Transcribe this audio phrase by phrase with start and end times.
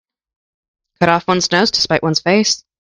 [0.99, 2.63] Cut off one's nose to spite one's face.